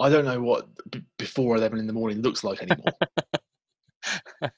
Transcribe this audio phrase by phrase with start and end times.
[0.00, 2.92] I don't know what b- before eleven in the morning looks like anymore.
[4.42, 4.50] yeah,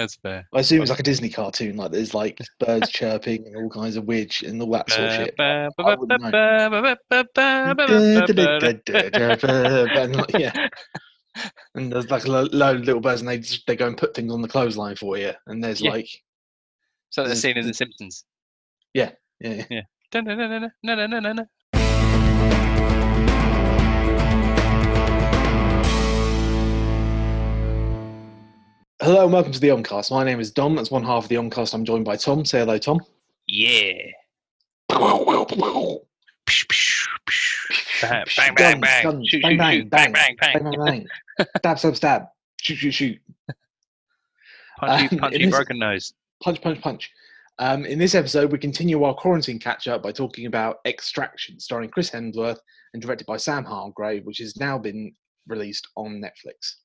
[0.00, 0.46] that's fair.
[0.54, 3.96] I assume it's like a Disney cartoon, like there's like birds chirping and all kinds
[3.96, 5.34] of sh- and all that sort of shit.
[5.38, 5.72] And,
[10.16, 10.68] like, yeah,
[11.74, 14.14] and there's like a lo- load of little birds, and they they go and put
[14.14, 15.90] things on the clothesline for you, and there's Yeah.
[15.90, 16.08] like
[17.10, 18.24] So the There's- scene in The Simpsons.
[18.94, 19.64] yeah, yeah.
[20.10, 21.46] Dun, dun, dun, dun, dun, dun, dun, dun, dun.
[29.00, 30.10] Hello and welcome to the Omcast.
[30.10, 30.76] My name is Dom.
[30.76, 31.72] That's one half of the Omcast.
[31.72, 32.44] I'm joined by Tom.
[32.44, 33.00] Say hello, Tom.
[33.46, 33.92] Yeah.
[34.90, 35.24] Guns,
[38.02, 39.02] Bang, bang, bang, bang.
[39.02, 39.90] guns, Shoot, bang, shoot, bang, shoot.
[39.90, 40.70] Bang, bang, bang, bang.
[40.84, 41.06] bang,
[41.38, 41.46] bang.
[41.58, 42.22] stab, stab, stab.
[42.60, 43.18] Shoot, shoot, shoot.
[44.78, 46.12] Punchy, Um, in punchy, this- broken nose.
[46.42, 47.10] Punch, punch, punch.
[47.58, 51.90] Um, in this episode, we continue our quarantine catch up by talking about Extraction, starring
[51.90, 52.58] Chris Hemsworth
[52.94, 55.12] and directed by Sam Hargrave, which has now been
[55.46, 56.76] released on Netflix.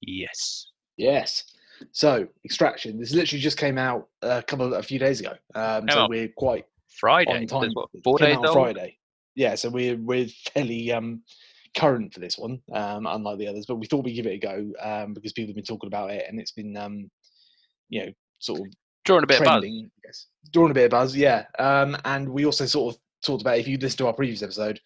[0.00, 0.68] Yes.
[0.98, 1.44] Yes.
[1.92, 2.98] So, Extraction.
[2.98, 5.32] This literally just came out a couple, a few days ago.
[5.54, 6.66] Um, so out we're quite
[6.98, 7.30] Friday.
[7.30, 7.70] on time.
[7.72, 8.54] What, four days out on old?
[8.56, 8.98] Friday.
[9.36, 11.22] Yeah, so we're we're fairly um,
[11.76, 13.66] current for this one, um, unlike the others.
[13.66, 16.10] But we thought we'd give it a go um, because people have been talking about
[16.10, 17.08] it, and it's been um,
[17.88, 18.66] you know sort of
[19.04, 19.60] Drawing a bit of buzz.
[19.60, 19.86] trending.
[19.86, 20.26] I guess.
[20.52, 21.44] Drawing a bit of buzz, yeah.
[21.58, 24.80] Um, and we also sort of talked about if you listen to our previous episode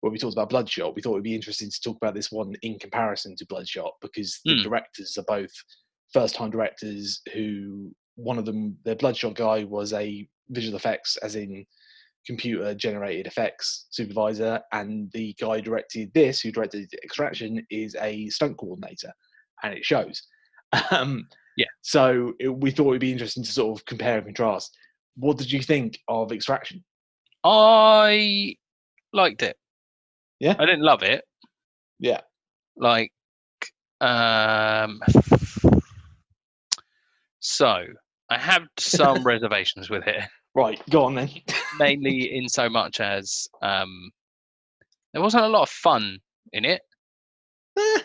[0.00, 2.54] where we talked about Bloodshot, we thought it'd be interesting to talk about this one
[2.62, 4.62] in comparison to Bloodshot because the Hmm.
[4.62, 5.50] directors are both
[6.12, 11.64] first-time directors who one of them, their Bloodshot guy, was a visual effects, as in
[12.26, 18.28] computer generated effects supervisor, and the guy who directed this, who directed Extraction, is a
[18.28, 19.12] stunt coordinator,
[19.62, 20.22] and it shows.
[20.90, 21.66] Um, Yeah.
[21.82, 24.76] So it, we thought it'd be interesting to sort of compare and contrast.
[25.16, 26.84] What did you think of Extraction?
[27.44, 28.56] I
[29.12, 29.56] liked it.
[30.40, 30.54] Yeah?
[30.58, 31.24] I didn't love it.
[31.98, 32.20] Yeah.
[32.76, 33.12] Like,
[34.00, 35.00] um,
[37.40, 37.84] so
[38.30, 40.22] I have some reservations with it,
[40.54, 41.30] Right, go on then.
[41.78, 44.10] mainly in so much as um,
[45.12, 46.18] there wasn't a lot of fun
[46.52, 46.82] in it.
[47.78, 48.00] Eh,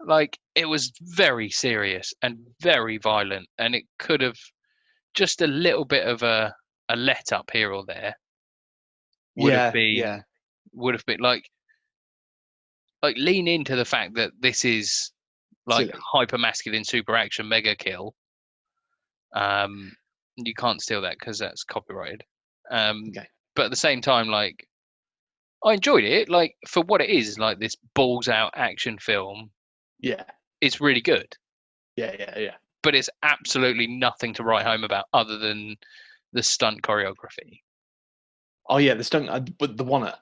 [0.00, 4.38] Like, it was very serious and very violent, and it could have
[5.14, 6.54] just a little bit of a
[6.90, 8.14] a let up here or there
[9.36, 10.20] would yeah, have been yeah,
[10.74, 11.48] would have been like
[13.04, 15.12] like lean into the fact that this is
[15.66, 18.14] like hyper masculine super action mega kill.
[19.34, 19.92] Um
[20.36, 22.22] you can't steal that because that's copyrighted.
[22.70, 23.28] Um Okay.
[23.54, 24.66] but at the same time like
[25.64, 26.28] i enjoyed it.
[26.28, 29.50] Like for what it is like this balls out action film
[30.00, 30.24] yeah,
[30.60, 31.34] it's really good.
[31.96, 32.54] Yeah, yeah, yeah.
[32.82, 35.76] but it's absolutely nothing to write home about other than
[36.34, 37.60] the stunt choreography.
[38.68, 40.12] Oh yeah, the stunt, uh, but the one,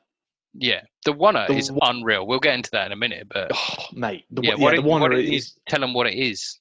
[0.54, 3.84] yeah the one The is unreal we'll get into that in a minute but oh,
[3.92, 5.44] mate, the, yeah, what yeah, it, the one what it is.
[5.44, 6.58] is, tell them what it is.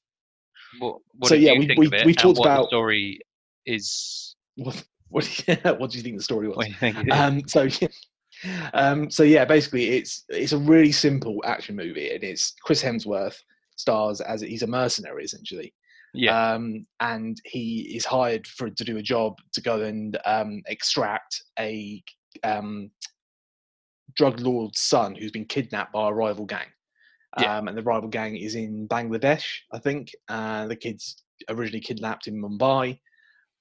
[0.79, 3.19] What, what So, yeah, we- we- we talked about- story
[3.66, 4.35] is.
[4.56, 5.25] What, what,
[5.78, 6.56] what do you think the story was?
[6.57, 7.12] What do you think?
[7.12, 12.24] Um so yeah, um so yeah basically it's it's a really simple action movie and
[12.24, 13.35] it's chris hemsworth
[13.75, 15.74] stars as he's a mercenary essentially
[16.13, 20.62] yeah, um and he is hired for to do a job to go and um
[20.68, 22.03] extract a
[22.44, 22.90] um
[24.16, 26.67] drug lord's son who's been kidnapped by a rival gang
[27.38, 27.57] Yeah.
[27.57, 32.27] um and the rival gang is in bangladesh i think uh the kids originally kidnapped
[32.27, 32.97] in mumbai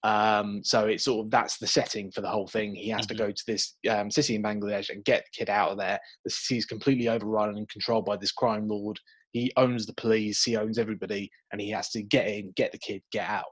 [0.03, 2.75] um, so it's sort of that's the setting for the whole thing.
[2.75, 3.09] He has Mhm.
[3.09, 5.99] to go to this um, city in Bangladesh and get the kid out of there.
[6.25, 8.99] The city is completely overrun and controlled by this crime lord.
[9.33, 10.43] He owns the police.
[10.43, 13.45] He owns everybody, and he has to get in, get the kid, get out,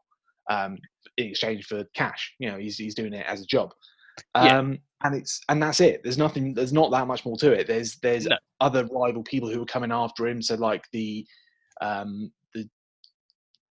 [0.50, 0.78] um,
[1.18, 2.34] in exchange for cash.
[2.38, 3.70] You know, he's he's doing it as a job.
[4.34, 4.58] Yeah.
[4.58, 6.02] Um, and it's and that's it.
[6.02, 6.54] There's nothing.
[6.54, 7.66] There's not that much more to it.
[7.66, 8.36] There's there's No.
[8.60, 10.42] other rival people who are coming after him.
[10.42, 11.24] So like the
[11.80, 12.68] um, the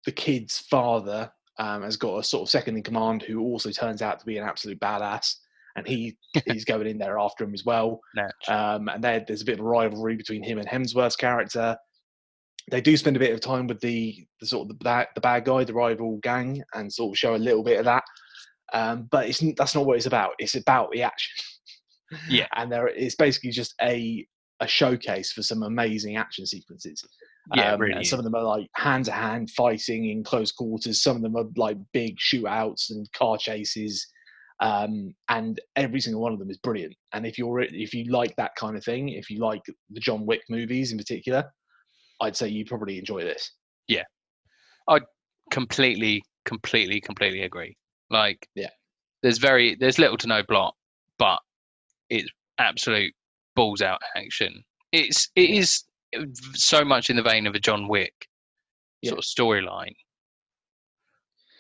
[0.05, 4.03] the kid's father um, has got a sort of second in command who also turns
[4.03, 5.35] out to be an absolute badass,
[5.75, 8.01] and he he's going in there after him as well.
[8.49, 11.77] Um, and there, there's a bit of a rivalry between him and Hemsworth's character.
[12.71, 15.21] They do spend a bit of time with the, the sort of the bad, the
[15.21, 18.03] bad guy, the rival gang, and sort of show a little bit of that.
[18.73, 20.33] Um, but it's that's not what it's about.
[20.39, 21.33] It's about the action.
[22.29, 22.47] Yeah.
[22.57, 24.27] and there it's basically just a
[24.61, 27.05] a showcase for some amazing action sequences.
[27.55, 27.93] yeah, Um, really.
[27.93, 31.03] and some of them are like hand to hand fighting in close quarters.
[31.03, 34.07] Some of them are like big shootouts and car chases.
[34.61, 36.95] Um, and every single one of them is brilliant.
[37.13, 39.61] And if you're if you like that kind of thing, if you like
[39.91, 41.45] the John Wick movies in particular,
[42.23, 43.53] I'd say you probably enjoy this.
[43.87, 44.05] Yeah,
[44.89, 45.01] I
[45.51, 47.77] completely, completely, completely agree.
[48.11, 48.71] Like, Yeah.
[49.23, 50.75] there's very there's little to no plot,
[51.19, 51.39] but
[52.11, 53.13] it's absolute
[53.55, 54.63] balls out action
[54.93, 55.85] it's it is
[56.55, 58.29] so much in the vein of a John Wick
[59.03, 59.11] Yeah.
[59.11, 59.95] sort of storyline.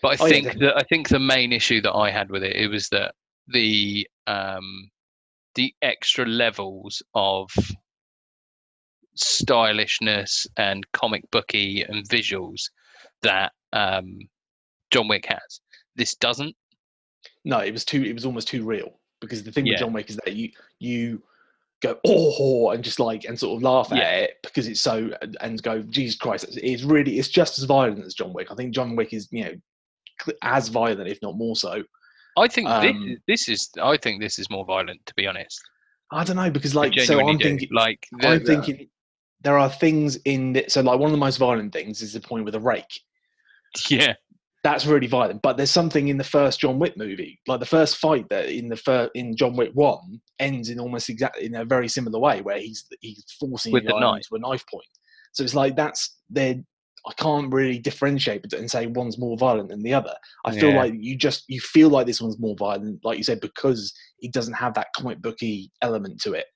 [0.02, 0.66] But I Oh, yeah, think definitely.
[0.66, 3.14] that I think the main issue that I had with it it was that
[3.48, 4.90] the um
[5.54, 7.50] the extra levels of
[9.14, 12.70] stylishness and comic booky and visuals
[13.22, 14.18] that um
[14.90, 15.60] John Wick has.
[15.96, 16.54] This doesn't.
[17.44, 18.02] No, it was too.
[18.04, 19.72] It was almost too real because the thing Yeah.
[19.74, 21.22] with John Wick is that you you
[21.82, 25.36] go oh and just like and sort of laugh at it because it's so and-
[25.42, 28.50] and go Jesus Christ it's, really it's just as violent as John Wick.
[28.50, 29.54] I think John Wick is you know
[30.42, 31.82] as violent if not more so.
[32.38, 35.26] I think this, Um, is- this is I think this is more violent to be
[35.26, 35.60] honest.
[36.12, 37.44] I don't know because like so I'm do.
[37.44, 38.88] thinking like I'm thinking
[39.42, 42.20] there are things in the, so like one of the most violent things is the
[42.20, 43.00] point with a rake.
[43.90, 44.14] yeah
[44.66, 47.98] That's really violent, but there's something in the first John Wick movie, like the first
[47.98, 51.64] fight that in the first in John Wick one ends in almost exactly in a
[51.64, 54.24] very similar way, where he's he's forcing With the guy knife.
[54.32, 54.88] onto a knife point.
[55.34, 56.64] So it's like that's they
[57.06, 60.14] I can't really differentiate and say one's more violent than the other.
[60.44, 60.82] I feel Yeah.
[60.82, 64.32] like you just you feel like this one's more violent, like you said, because it
[64.32, 66.46] doesn't have that comic booky element to it.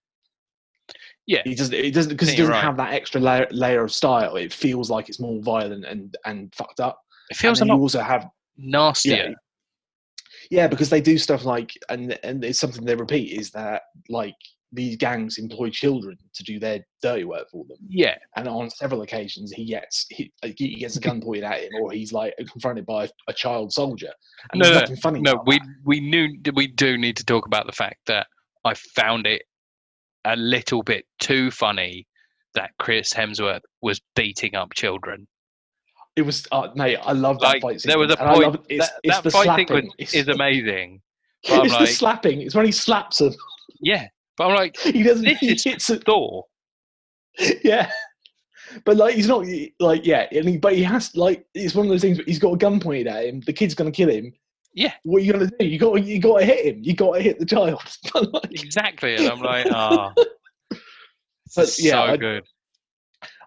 [1.29, 1.43] Yeah.
[1.47, 1.75] it doesn't.
[1.75, 2.65] It doesn't because it doesn't right.
[2.65, 4.35] have that extra layer, layer of style.
[4.35, 6.99] It feels like it's more violent and and fucked up.
[7.31, 9.35] It feels a lot you also have nastier.
[10.51, 14.35] yeah, because they do stuff like, and and it's something they repeat is that like
[14.73, 19.03] these gangs employ children to do their dirty work for them, Yeah, and on several
[19.03, 22.87] occasions he gets he, he gets a gun pointed at him, or he's like confronted
[22.87, 24.13] by a child soldier.
[24.53, 25.21] And No, nothing funny.
[25.21, 25.69] no, we that.
[25.85, 28.27] we knew we do need to talk about the fact that
[28.65, 29.43] I found it
[30.25, 32.07] a little bit too funny
[32.55, 35.27] that Chris Hemsworth was beating up children.
[36.21, 36.99] It was, uh, mate.
[37.03, 37.83] I love that Like fight.
[37.85, 38.67] there was a sequence, and I point love.
[38.69, 39.67] It's, that, it's that the fight slapping.
[39.67, 41.01] sequence It's, is amazing.
[41.45, 42.41] it's the slapping.
[42.43, 43.33] It's when he slaps him.
[43.81, 44.07] Yeah,
[44.37, 45.25] but I'm like He doesn't.
[45.25, 46.05] This He is- hits it.
[46.05, 46.45] Thor.
[47.65, 47.91] Yeah.
[48.85, 49.45] But like he's not
[49.81, 52.19] like yeah, and he, but he has like it's one of those things.
[52.19, 53.41] Where he's got a gun pointed at him.
[53.41, 54.33] The kid's gonna kill him.
[54.75, 54.93] Yeah.
[55.03, 55.67] What are you gonna do?
[55.67, 56.83] You got you got to hit him.
[56.85, 57.81] You got to hit the child.
[58.15, 60.13] Like, Exactly, and I'm like, ah,
[61.57, 62.45] But, yeah, so I- good.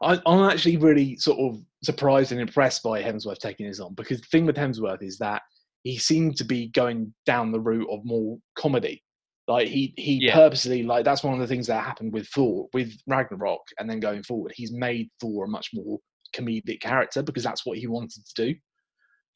[0.02, 4.22] I, I'm actually really sort of surprised and impressed by Hemsworth taking this on because
[4.22, 5.42] the thing with Hemsworth is that
[5.84, 9.04] he seemed to be going down the route of more comedy.
[9.48, 10.36] Like he he Yeah.
[10.36, 14.00] purposely like that's one of the things that happened with Thor with Ragnarok and then
[14.00, 16.00] going forward he's made Thor a much more
[16.34, 18.56] comedic character because that's what he wanted to do.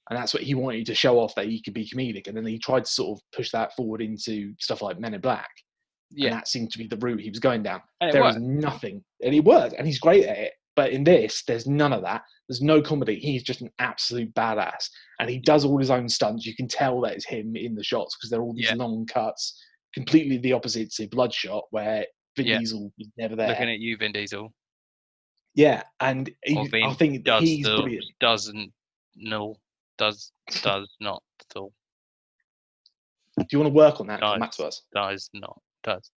[0.10, 2.28] And that's what he wanted to show off that he could be comedic.
[2.28, 5.20] And then he tried to sort of push that forward into stuff like Men in
[5.20, 5.50] Black.
[6.12, 7.82] And Yeah, that seemed to be the route he was going down.
[8.00, 8.40] There worked.
[8.40, 10.54] nothing, and he worked, and he's great at it.
[10.78, 12.22] But in this, there's none of that.
[12.48, 13.20] There's no comedy.
[13.20, 14.90] He's just an absolute badass,
[15.20, 16.46] and he does all his own stunts.
[16.46, 18.76] You can tell that it's him in the shots because they're all these Yeah.
[18.76, 19.62] long cuts,
[19.94, 22.06] completely the opposite to Bloodshot, where
[22.38, 22.60] Vin Yeah.
[22.60, 23.50] Diesel was never there.
[23.50, 24.54] Looking at you, Vin Diesel,
[25.56, 28.06] yeah, and he, I think does he's the brilliant.
[28.20, 28.72] doesn't
[29.16, 29.56] no
[29.98, 30.32] does
[30.62, 31.74] does not at all.
[33.40, 34.20] Do you want to work on that?
[34.20, 34.56] Does.
[34.58, 34.82] To us.
[34.94, 36.12] does not does.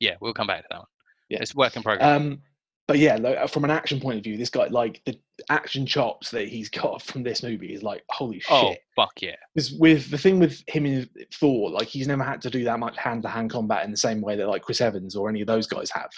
[0.00, 0.86] Yeah, we'll come back to that one.
[1.28, 1.38] Yeah.
[1.42, 2.06] it's work in progress.
[2.08, 2.40] Um,
[2.88, 5.16] but yeah, like, uh, from an action point of view, this guy, like the
[5.50, 8.78] action chops that he's got from this movie, is like holy oh, shit.
[8.80, 9.36] oh fuck yeah!
[9.54, 12.80] Because with the thing with him in Thor, like he's never had to do that
[12.80, 15.66] much hand-to-hand combat in the same way that like Chris Evans or any of those
[15.68, 16.10] guys have,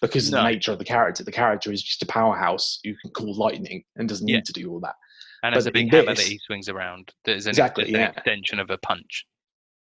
[0.00, 0.42] because of No.
[0.42, 1.24] the nature of the character.
[1.24, 4.36] The character is just a powerhouse who can call lightning and doesn't Yeah.
[4.36, 4.94] need to do all that.
[5.42, 7.12] And as a big hammer that he swings around.
[7.24, 8.10] There's an, Exactly, there's an yeah.
[8.10, 9.24] extension of a punch.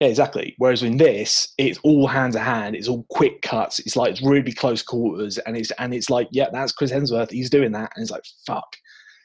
[0.01, 0.55] Yeah, exactly.
[0.59, 2.77] Whereas in this, it's all hand to hand.
[2.77, 3.79] It's all quick cuts.
[3.79, 7.31] It's like it's really close quarters, and it's and it's like, yeah, that's Chris Hemsworth.
[7.31, 8.69] He's doing that, and it's like, fuck.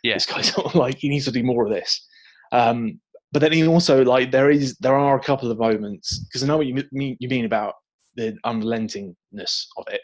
[0.03, 0.13] Yeah.
[0.13, 2.07] This guy's like he needs to do more of this.
[2.53, 2.99] Um,
[3.31, 6.47] but then he also like there is there are a couple of moments because I
[6.47, 7.75] know what you mean you mean about
[8.15, 10.01] the unrelentingness of it.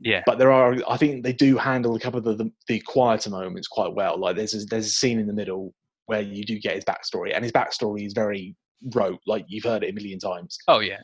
[0.00, 2.80] Yeah, But there are I think they do handle a couple of the, the, the
[2.80, 4.18] quieter moments quite well.
[4.18, 5.72] Like there's a, there's a scene in the middle
[6.06, 8.56] where you do get his backstory, and his backstory is very
[8.94, 9.20] rote.
[9.26, 10.56] Like you've heard it a million times.
[10.68, 11.00] oh yeah.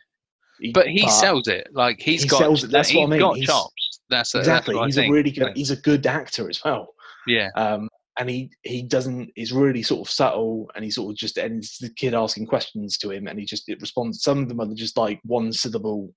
[0.61, 1.69] He- But he sells it.
[1.73, 4.01] Like he's he got sells it, that's he's what I mean, got he's- chops.
[4.11, 4.75] That's a, exactly.
[4.75, 5.15] That's I He's a think.
[5.15, 5.53] really good.
[5.57, 6.89] He's a good actor as well.
[7.29, 9.31] yeah, Um, and he he doesn't.
[9.37, 12.99] He's really sort of subtle, and he sort of just ends the kid asking questions
[12.99, 14.23] to him, and he just it responds.
[14.25, 16.13] Some of them are just like one syllable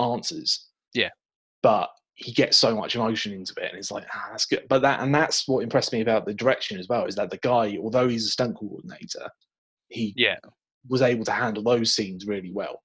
[0.00, 0.68] answers.
[0.94, 1.10] Yeah.
[1.62, 4.64] But he gets so much emotion into it, and it's like ah, that's good.
[4.68, 7.38] But that and that's what impressed me about the direction as well is that the
[7.38, 9.28] guy, although he's a stunt coordinator,
[9.88, 10.36] he yeah,
[10.88, 12.82] was able to handle those scenes really well.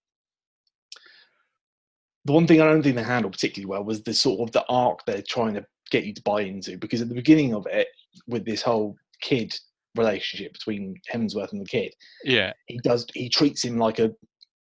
[2.25, 4.65] The one thing I don't think they handled particularly well was the sort of the
[4.68, 6.77] arc they're trying to get you to buy into.
[6.77, 7.88] Because at the beginning of it,
[8.27, 9.58] with this whole kid
[9.96, 14.12] relationship between Hemsworth and the kid, yeah, he does he treats him like a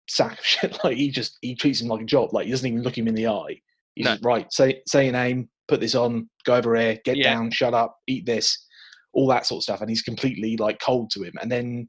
[0.08, 0.78] sack of shit.
[0.84, 2.32] Like he just he treats him like a job.
[2.32, 3.60] Like he doesn't even look him in the eye.
[3.94, 4.12] He's No.
[4.12, 4.52] just, right.
[4.52, 5.48] Say say your name.
[5.68, 6.28] Put this on.
[6.44, 6.98] Go over here.
[7.04, 7.34] Get Yeah.
[7.34, 7.50] down.
[7.50, 7.96] Shut up.
[8.06, 8.66] Eat this.
[9.14, 9.80] All that sort of stuff.
[9.80, 11.34] And he's completely like cold to him.
[11.40, 11.88] And then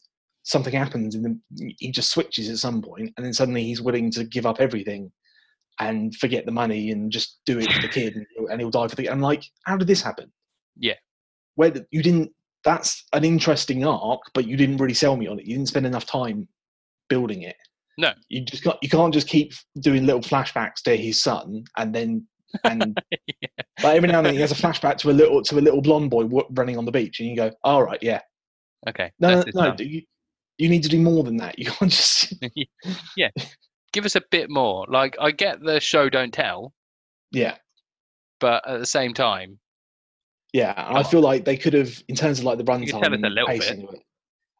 [0.50, 1.41] something happens, and then
[1.77, 5.12] he just switches at some point, and then suddenly he's willing to give up everything
[5.79, 8.70] and forget the money and just do it for the kid, and he'll, and he'll
[8.72, 9.10] die for the.
[9.10, 10.32] I'm like, how did this happen?
[10.77, 10.96] Yeah.
[11.56, 12.32] Where the- you didn't.
[12.65, 15.46] That's an interesting arc, but you didn't really sell me on it.
[15.46, 16.48] You didn't spend enough time
[17.08, 17.56] building it.
[17.98, 18.12] No.
[18.29, 18.79] you just got.
[18.82, 22.27] You can't just keep doing little flashbacks to his son, and then
[22.65, 23.00] and
[23.82, 25.82] but every now and then he has a flashback to a little to a little
[25.82, 28.22] blonde boy running on the beach, and you go, "All right, yeah,
[28.88, 29.12] Okay.
[29.20, 30.01] no, no, no you,
[30.59, 31.57] you need to do more than that.
[31.57, 32.33] You can't just
[33.17, 33.29] yeah.
[33.91, 34.85] Give us a bit more.
[34.87, 36.73] Like I get the show don't tell,
[37.31, 37.55] yeah,
[38.39, 39.57] but at the same time,
[40.53, 42.89] yeah." and I feel like they could have, in terms of like the You runtime
[42.89, 44.03] tell us a and little bit.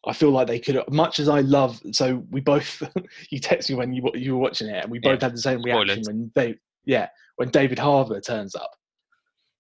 [0.07, 1.79] I feel like they could, have much as I love.
[1.91, 2.81] So we both,
[3.29, 5.41] you text me when you you were watching it, and we Yeah, both had the
[5.41, 6.07] same reaction spoilers.
[6.07, 8.71] when they, yeah, when David Harbour turns up.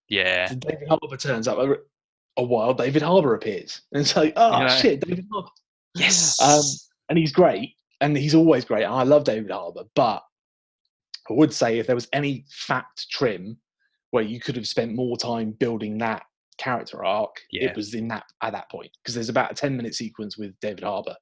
[0.07, 0.47] yeah.
[0.47, 1.59] So David Harbour turns up.
[1.59, 1.75] A,
[2.37, 4.67] a while David Harbour appears, and it's like, oh Yeah.
[4.69, 5.49] shit, David Harbour.
[5.95, 6.39] Yes.
[6.41, 6.61] Um,
[7.09, 8.83] and he's great, and he's always great.
[8.83, 10.23] And I love David Harbour, but
[11.29, 13.57] I would say if there was any fat trim
[14.11, 16.23] where you could have spent more time building that
[16.57, 17.69] character arc, Yeah.
[17.69, 20.59] it was in that at that point because there's about a ten minute sequence with
[20.59, 21.15] David Harbour,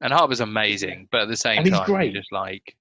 [0.00, 2.14] and Harbour's amazing, but at the same And he's time, you're great.
[2.14, 2.76] just like,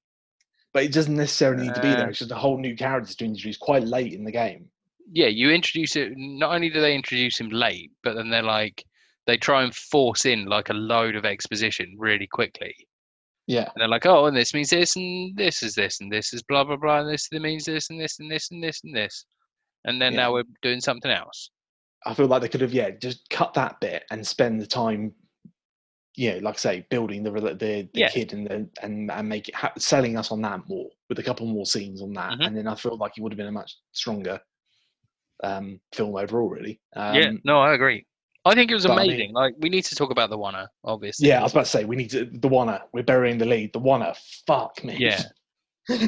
[0.74, 2.06] but it doesn't necessarily need to be there.
[2.08, 2.10] Uh.
[2.10, 4.70] It's just a whole new character to introduce quite late in the game.
[5.12, 6.14] yeah, you introduce it.
[6.16, 8.84] Not only do they introduce him late, but then they're like,
[9.28, 12.76] they try and force in like a load of exposition really quickly.
[13.46, 16.34] Yeah, And they're like, oh, and this means this, and this is this, and this
[16.34, 18.96] is blah blah blah, and this means this, and this, and this, and this, and
[18.96, 19.26] this,
[19.86, 20.22] and then Yeah.
[20.22, 21.50] now we're doing something else.
[22.06, 25.14] I feel like they could have yeah just cut that bit and spend the time.
[26.16, 28.10] Yeah, like I say, building the the, the Yeah.
[28.10, 31.24] kid and the and and make it ha- selling us on that more with a
[31.24, 32.48] couple more scenes on that, Mhm.
[32.48, 34.40] and then I feel like it would have been a much stronger
[35.44, 36.48] um, film overall.
[36.50, 38.06] Really, um, yeah, no, I agree.
[38.46, 39.34] I think it was but I mean- amazing.
[39.34, 41.30] like, we need to talk about the oneer, obviously.
[41.30, 41.40] yeah.
[41.40, 42.82] I was about to say we need to the oneer.
[42.94, 43.72] We're burying the lead.
[43.74, 44.16] The oneer.
[44.48, 44.98] Fuck me.
[45.00, 45.22] Yeah.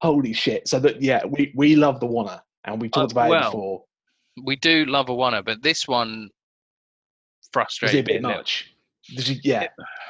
[0.00, 0.68] Holy shit!
[0.68, 3.84] So that yeah, we we love the oneer, and we've talked Uh, about it before.
[4.44, 6.28] we do love a oneer, but this one
[7.52, 8.72] frustrated it a bit much?
[9.08, 9.66] You, yeah,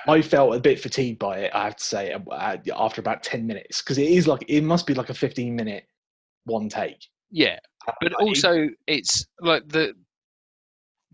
[0.08, 1.52] I felt a bit fatigued by it.
[1.54, 4.86] I have to say, uh, after about ten minutes, because it is like it must
[4.86, 5.84] be like a fifteen minute
[6.44, 7.06] one take.
[7.30, 7.58] Yeah,
[8.00, 9.94] but also it's like the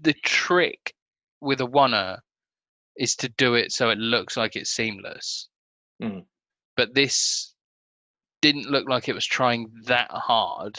[0.00, 0.94] the trick
[1.40, 2.18] with a oneer
[2.96, 5.48] is to do it so it looks like it's seamless.
[6.02, 6.24] Mm.
[6.76, 7.54] But this
[8.42, 10.78] didn't look like it was trying that hard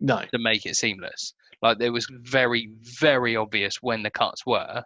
[0.00, 1.34] no, to make it seamless.
[1.62, 2.70] Like there was very,
[3.00, 4.82] very obvious when the cuts were,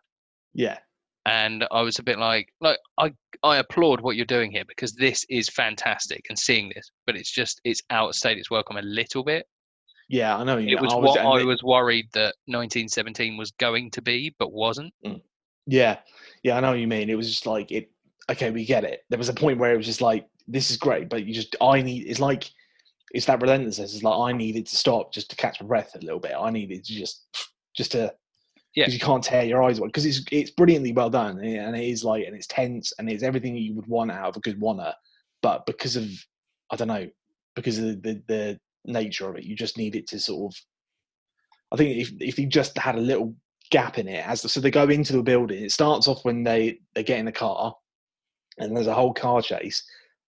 [0.52, 0.78] yeah,
[1.26, 4.92] and I was a bit like, like I I applaud what you're doing here because
[4.92, 9.25] this is fantastic and seeing this, but it's just it's outstayed its welcome a little
[9.25, 9.46] bit.
[10.08, 10.36] Yeah.
[10.36, 10.58] I know.
[10.58, 14.92] It was I what I was worried that 1917 was going to be, but wasn't.
[15.04, 15.20] Mm.
[15.66, 15.98] Yeah,
[16.42, 17.10] yeah, I know what you mean.
[17.10, 17.90] It was just like it.
[18.30, 19.04] Okay, we get it.
[19.10, 21.56] There was a point where it was just like, this is great, but you just,
[21.60, 22.06] I need.
[22.06, 22.50] It's like,
[23.12, 23.94] it's that relentlessness.
[23.94, 26.34] It's like I needed to stop just to catch my breath a little bit.
[26.38, 27.25] I needed to just,
[27.76, 28.14] just to,
[28.75, 28.84] Yeah.
[28.84, 29.88] because you can't tear your eyes away.
[29.88, 33.10] Because it's it's brilliantly well done, eh, and it is like, and it's tense, and
[33.10, 34.94] it's everything you would want out of a good oneer.
[35.42, 36.08] But because of,
[36.70, 37.08] I don't know,
[37.56, 40.59] because of the the, the nature of it, you just need it to sort of.
[41.73, 43.35] I think if if he just had a little
[43.73, 46.78] gap in it as so they go into the building it starts off when they
[46.95, 47.75] they get in the car
[48.59, 49.83] and there's a whole car chase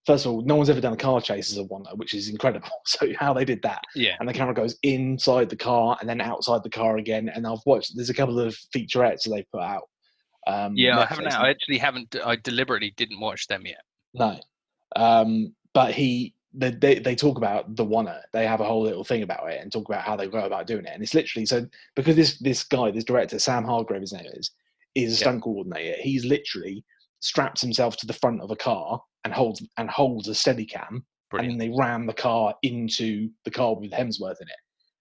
[0.07, 2.29] first of all no one's ever done a car chase as a one which is
[2.29, 4.17] incredible so how they did that Yeah.
[4.19, 7.63] and the camera goes inside the car and then outside the car again and i've
[7.65, 9.85] watched there's a couple of featurettes that they put out
[10.49, 11.29] um Yeah, I haven't.
[11.29, 12.17] I actually haven't.
[12.25, 13.83] I deliberately didn't watch them yet.
[14.15, 14.41] no
[14.97, 19.05] um but he they, they, they talk about the oneer they have a whole little
[19.05, 20.93] thing about it and talk about how they go about doing it.
[20.95, 24.51] And it's literally so because this this guy this director sam hargrave his name is
[24.95, 25.19] is a Yeah.
[25.21, 25.97] stunt coordinator.
[26.01, 26.85] He's literally
[27.21, 31.05] straps himself to the front of a car and holds and holds a steady cam
[31.33, 34.57] and then they ram the car into the car with hemsworth in it.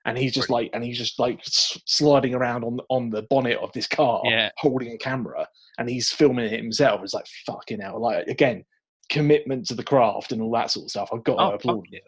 [0.06, 3.72] And he's just like and he's just like sliding around on on the bonnet of
[3.72, 4.50] this car Yeah.
[4.58, 7.01] holding a camera and he's filming it himself.
[7.04, 8.01] It's like fucking hell.
[8.01, 8.66] Like again
[9.10, 11.10] commitment to the craft and all that sort of stuff.
[11.14, 12.00] I've got Oh, to applaud yeah.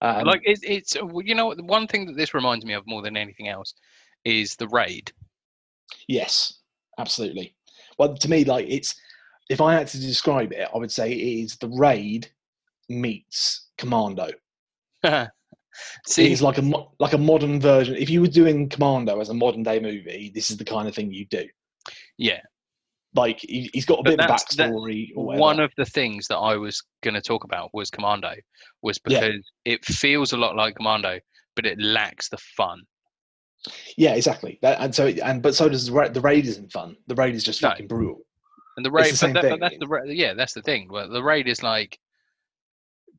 [0.00, 0.18] that.
[0.18, 2.86] Um, like it's it's uh, you know the one thing that this reminds me of
[2.86, 3.74] more than anything else
[4.24, 5.12] is the raid.
[6.08, 6.60] yes
[6.98, 7.54] absolutely.
[7.98, 8.94] Well to me like it's
[9.50, 12.28] if i had to describe it i would say it is the raid
[12.88, 14.28] meets commando.
[16.06, 17.96] See, it's like a like a modern version.
[17.96, 20.94] If you were doing commando as a modern day movie this is the kind of
[20.94, 21.46] thing you do.
[22.18, 22.40] Yeah,
[23.14, 26.56] like he, he's got a But bit of backstory one of the things that I
[26.56, 28.32] was going to talk about was Commando.
[28.82, 29.20] was Yeah.
[29.20, 31.18] because it feels a lot like Commando,
[31.54, 32.80] but it lacks the fun.
[33.96, 34.58] Yeah, exactly.
[34.62, 36.14] That, and so, and but so does the raid.
[36.14, 36.96] The raid isn't fun.
[37.06, 37.68] The raid is just No.
[37.70, 38.20] fucking brutal.
[38.76, 40.88] And the raid, the but, that, but that's the yeah, that's the thing.
[40.90, 41.98] But the raid is like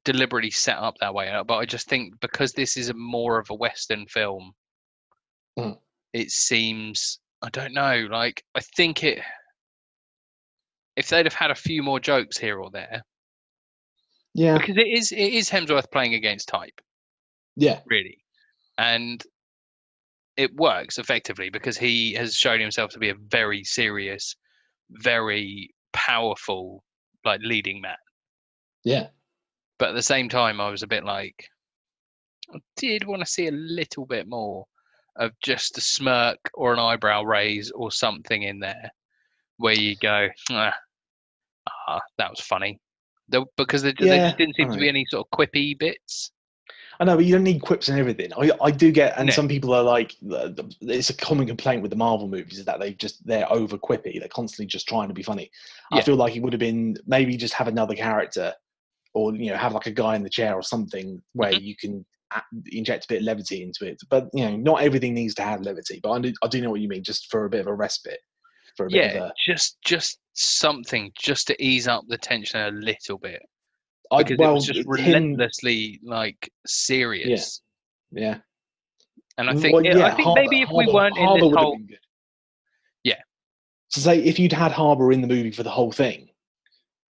[0.04, 1.32] deliberately set up that way.
[1.48, 4.54] But I just think because this is a more of a Western film,
[5.58, 5.78] Mm.
[6.14, 8.08] it seems I don't know.
[8.10, 9.20] Like I think it,
[10.96, 13.04] if they'd have had a few more jokes here or there,
[14.34, 16.80] Yeah, because it is it is Hemsworth playing against type.
[17.56, 18.20] yeah, really.
[18.78, 19.24] And
[20.38, 24.36] it works effectively because he has shown himself to be a very serious,
[24.90, 26.84] very powerful,
[27.24, 27.98] like leading man.
[28.84, 29.08] yeah.
[29.80, 31.48] But at the same time, I was a bit like,
[32.54, 34.66] I did want to see a little bit more
[35.18, 38.90] of just a smirk or an eyebrow raise or something in there
[39.64, 40.74] where you go, ah,
[41.88, 42.80] ah that was funny.
[43.30, 46.32] There, because there, there Yeah, just didn't seem to be any sort of quippy bits.
[47.00, 48.32] I know, but you don't need quips and everything.
[48.38, 49.34] I, I do get, and No.
[49.34, 50.16] some people are like,
[50.82, 54.20] it's a common complaint with the Marvel movies is that they just they're over quippy.
[54.20, 55.50] They're constantly just trying to be funny.
[55.94, 58.54] I feel like it would have been maybe just have another character,
[59.14, 61.64] or you know, have like a guy in the chair or something where Mhm.
[61.64, 62.06] you can
[62.72, 64.02] inject a bit of levity into it.
[64.10, 66.00] But you know, not everything needs to have levity.
[66.04, 67.74] But I do, I do know what you mean, just for a bit of a
[67.74, 68.20] respite,
[68.76, 73.18] for a bit yeah, just just something just to ease up the tension a little
[73.18, 73.42] bit
[74.12, 77.62] I, because well, it was just him- relentlessly like serious.
[78.12, 78.38] yeah.
[79.38, 81.58] And I think well, yeah, I think Harbour- maybe if we weren't Harbour in this
[81.58, 81.80] whole.
[83.04, 83.20] Yeah.
[83.90, 86.30] So say if you'd had Harbour in the movie for the whole thing,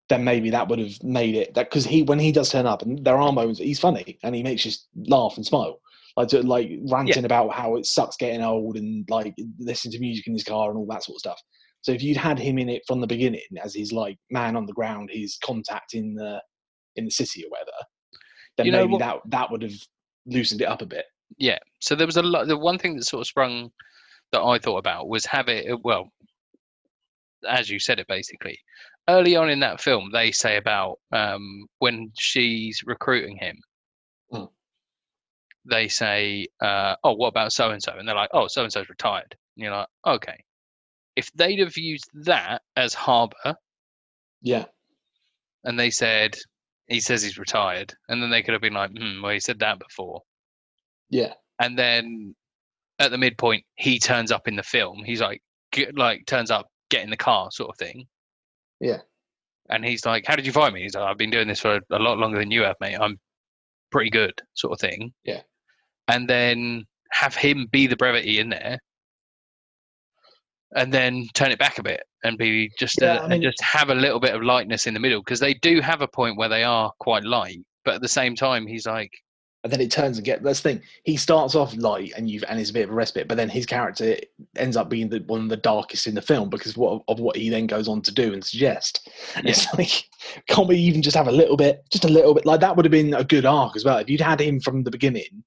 [0.09, 2.81] then maybe that would have made it that because he when he does turn up
[2.81, 4.71] and there are moments he's funny and he makes you
[5.07, 5.79] laugh and smile.
[6.25, 10.43] Like ranting about how it sucks getting old and like listening to music in his
[10.43, 11.41] car and all that sort of stuff.
[11.81, 14.65] So if you'd had him in it from the beginning as his like man on
[14.65, 16.41] the ground, his contact in the
[16.97, 17.71] in the city or whatever,
[18.57, 19.75] then You know maybe what- that that would have
[20.25, 21.05] loosened it up a bit.
[21.37, 21.59] yeah.
[21.79, 22.47] So there was a lot.
[22.47, 23.71] The one thing that sort of sprung
[24.33, 25.65] that I thought about was have it.
[25.83, 26.09] Well,
[27.47, 28.59] as you said it, basically
[29.07, 33.57] early on in that film, they say about um, when she's recruiting him.
[34.33, 34.49] Mm.
[35.69, 38.71] They say, uh, "Oh, what about so and so?" And they're like, "Oh, so and
[38.73, 40.43] so's retired." And you're like, "Okay."
[41.15, 43.55] If they'd have used that as Harbour,
[44.41, 44.65] Yeah,
[45.63, 46.35] and they said
[46.87, 49.59] he says he's retired, and then they could have been like, hmm, well, he said
[49.59, 50.23] that before.
[51.09, 52.35] yeah, And then
[52.99, 55.03] at the midpoint, he turns up in the film.
[55.03, 58.07] He's like, get, like turns up, get in the car, sort of thing.
[58.79, 59.01] Yeah.
[59.69, 61.79] And he's like, "How did you find me?" He's like, "I've been doing this for
[61.91, 62.97] a lot longer than you have, mate.
[62.99, 63.19] I'm
[63.91, 65.13] pretty good," sort of thing.
[65.23, 65.43] Yeah.
[66.09, 68.79] And then have him be the brevity in there,
[70.75, 73.61] and then turn it back a bit and be just Yeah, a, I and just
[73.61, 76.37] have a little bit of lightness in the middle because they do have a point
[76.37, 79.11] where they are quite light, but at the same time, he's like,
[79.63, 80.81] and then it turns and get that's the thing.
[81.03, 83.49] He starts off light and you've and it's a bit of a respite, but then
[83.49, 84.15] his character
[84.55, 87.35] ends up being the, one of the darkest in the film because what of what
[87.35, 89.09] he then goes on to do and suggest.
[89.35, 90.05] And It's like,
[90.47, 92.45] can't we even just have a little bit, just a little bit?
[92.45, 94.83] Like that would have been a good arc as well if you'd had him from
[94.83, 95.38] the beginning,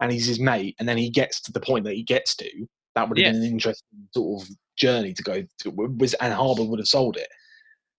[0.00, 2.50] and he's his mate, and then he gets to the point that he gets to.
[2.94, 3.32] That would have Yeah.
[3.32, 7.16] been an interesting sort of journey to go to, was and Harbour would have sold
[7.16, 7.28] it.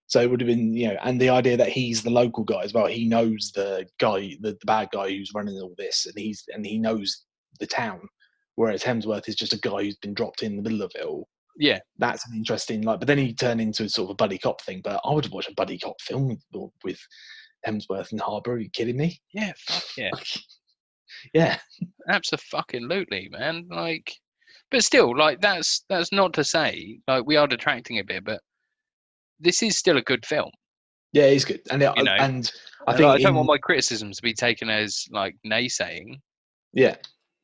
[0.10, 2.64] So it would have been, you know, and the idea that he's the local guy
[2.64, 2.86] as well.
[2.86, 6.66] He knows the guy, the, the bad guy who's running all this, and he's and
[6.66, 7.26] he knows
[7.60, 8.02] the town.
[8.56, 11.28] Whereas Hemsworth is just a guy who's been dropped in the middle of it all.
[11.60, 13.00] "Yeah, That's an interesting, like.
[13.00, 14.82] But then he turned into a sort of a buddy cop thing.
[14.84, 17.00] But I would watch a buddy cop film with, with
[17.68, 18.54] Hemsworth and Harbour.
[18.54, 19.20] Are you kidding me?
[19.34, 20.12] yeah, fuck yeah."
[21.34, 21.58] yeah,
[22.10, 23.68] absolutely man.
[23.70, 24.14] Like
[24.72, 28.42] but still like that's that's not to say like we are detracting a bit but
[29.40, 30.50] this is still a good film.
[31.14, 31.62] Yeah, it's good.
[31.72, 32.52] And it, You know, and
[32.88, 36.20] I think like, I don't in- want my criticisms to be taken as like naysaying.
[36.74, 36.96] Yeah,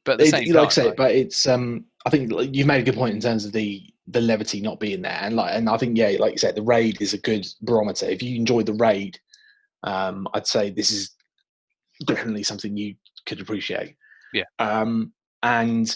[0.05, 2.81] but It- same like time I say, like, but it's um, I think you've made
[2.81, 5.69] a good point in terms of the the levity not being there, and like, and
[5.69, 8.05] I think yeah, like you said, the raid is a good barometer.
[8.05, 9.17] If you enjoyed the raid,
[9.83, 11.11] um, I'd say this is
[12.03, 13.95] definitely something you could appreciate.
[14.33, 14.43] Yeah.
[14.59, 15.13] Um,
[15.43, 15.95] and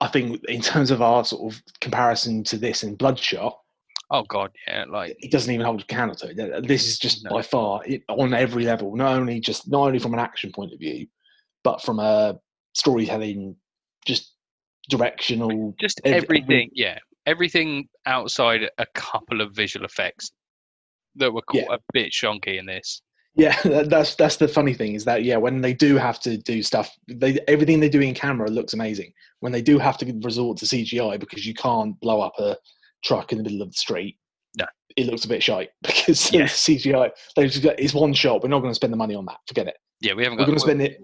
[0.00, 3.58] I think in terms of our sort of comparison to this in Bloodshot,
[4.10, 6.66] oh god yeah like it doesn't even hold a candle to it.
[6.68, 7.30] This is just No.
[7.30, 10.72] by far it, on every level, not only just not only from an action point
[10.72, 11.06] of view,
[11.64, 12.38] but from a
[12.74, 13.56] storytelling,
[14.04, 14.34] just
[14.90, 15.74] directional.
[15.80, 20.32] just Ev- every- everything yeah everything outside a couple of visual effects
[21.14, 21.64] that were Yeah.
[21.66, 23.00] quite a bit shonky in this
[23.34, 26.62] Yeah, that's that's the funny thing is that yeah, when they do have to do
[26.62, 29.12] stuff, they everything they do in camera looks amazing.
[29.40, 32.56] When they do have to resort to CGI because you can't blow up a
[33.04, 34.16] truck in the middle of the street,
[34.58, 34.66] No.
[34.96, 36.42] it looks a bit shite because Yeah.
[36.46, 37.10] CGI.
[37.36, 38.42] They just got, it's one shot.
[38.42, 39.38] We're not going to spend the money on that.
[39.48, 39.76] Forget it.
[40.00, 41.00] Yeah, we haven't We're going to spend it.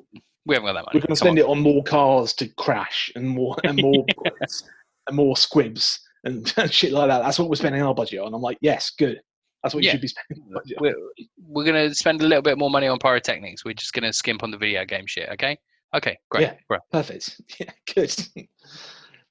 [0.47, 0.91] we haven't got that money.
[0.95, 4.65] We're going to spend it on more cars to crash and more and more bullets
[5.07, 7.23] and more squibs and shit like that.
[7.23, 8.35] That's what we're spending our budget on.
[8.35, 9.21] I'm like, yes, good.
[9.63, 10.45] That's what you should be spending.
[10.79, 10.95] We're,
[11.37, 13.65] we're going to spend a little bit more money on pyrotechnics.
[13.65, 15.29] We're just going to skimp on the video game shit.
[15.31, 15.59] Okay.
[15.95, 16.19] Okay.
[16.31, 16.43] Great.
[16.43, 16.55] Yeah.
[16.69, 16.81] Right.
[16.93, 17.41] Perfect.
[17.59, 18.15] Yeah, good.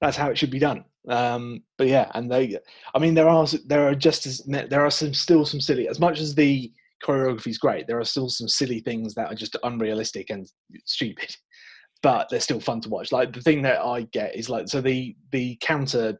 [0.01, 0.83] That's how it should be done.
[1.07, 2.57] Um, but yeah, and they,
[2.93, 5.99] I mean, there are there are just as there are some still some silly as
[5.99, 6.71] much as the
[7.03, 7.87] choreography is great.
[7.87, 10.51] There are still some silly things that are just unrealistic and
[10.85, 11.33] stupid,
[12.03, 13.11] but they're still fun to watch.
[13.11, 16.19] Like the thing that I get is like so the the counter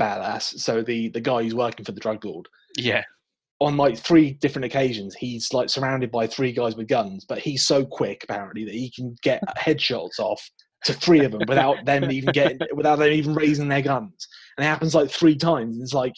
[0.00, 0.60] badass.
[0.60, 3.02] So the the guy who's working for the drug lord Yeah.
[3.60, 7.66] on like three different occasions, he's like surrounded by three guys with guns, but he's
[7.66, 10.48] so quick apparently that he can get headshots off
[10.84, 14.28] to three of them without them even getting, without them even raising their guns.
[14.56, 15.76] And it happens like three times.
[15.76, 16.14] And it's like,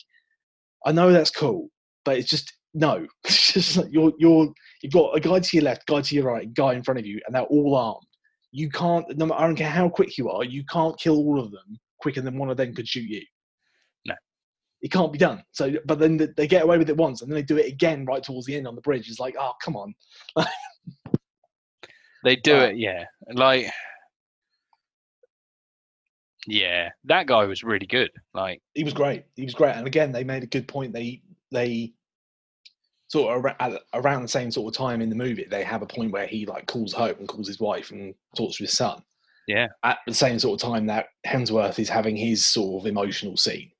[0.85, 1.69] I know that's cool,
[2.05, 3.07] but it's just no.
[3.25, 6.27] It's just like you're you're you've got a guy to your left, guy to your
[6.27, 8.07] right, guy in front of you, and they're all armed.
[8.53, 9.05] You can't.
[9.17, 12.21] No I don't care how quick you are, you can't kill all of them quicker
[12.21, 13.23] than one of them could shoot you.
[14.81, 15.43] It can't be done.
[15.53, 18.05] So, but then they get away with it once, and then they do it again
[18.05, 19.09] right towards the end on the bridge.
[19.09, 19.95] It's like, oh, come on.
[22.25, 22.77] They do it.
[22.77, 23.05] Yeah.
[23.33, 23.71] Like.
[26.47, 28.11] Yeah, that guy was really good.
[28.33, 29.25] Like, He was great.
[29.37, 29.77] He was great.
[29.77, 30.93] And again, they made a good point.
[30.93, 31.93] They they
[33.09, 36.13] sort of around the same sort of time in the movie, they have a point
[36.13, 39.03] where he like calls home and calls his wife and talks to his son.
[39.47, 39.69] Yeah.
[39.83, 43.71] At the same sort of time that Hemsworth is having his sort of emotional scene,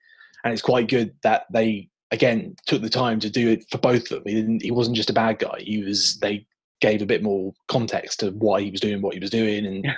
[0.45, 4.03] and it's quite good that they again took the time to do it for both
[4.05, 4.23] of them.
[4.27, 4.63] He didn't.
[4.63, 5.59] He wasn't just a bad guy.
[5.61, 6.19] He was.
[6.21, 6.47] They
[6.81, 9.85] gave a bit more context to why he was doing what he was doing and.
[9.85, 9.97] Yeah.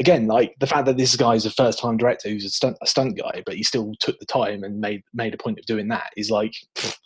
[0.00, 2.86] Again, like the fact that this guy is a first-time director who's a stunt, a
[2.86, 5.86] stunt guy, but he still took the time and made made a point of doing
[5.88, 6.96] that is like pfft,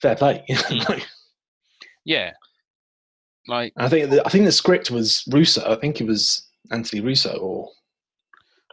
[0.00, 0.42] fair play.
[0.50, 0.88] Mm.
[0.88, 1.06] Like,
[2.06, 2.32] yeah,
[3.46, 5.70] like I think the, I think the script was Russo.
[5.70, 7.70] I think it was Anthony Russo, or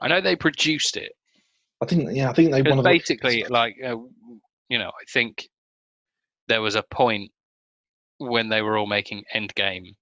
[0.02, 1.14] I know they produced it.
[1.82, 3.96] I think yeah, I think they one of the- basically, like, uh,
[4.70, 5.50] you know, I think
[6.48, 7.32] there was a point
[8.18, 9.96] when they were all making Endgame